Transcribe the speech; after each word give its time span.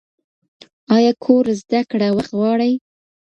ایا 0.95 1.11
کور 1.23 1.45
زده 1.61 1.81
کړه 1.89 2.07
وخت 2.17 2.31
غواړي؟ 2.39 2.73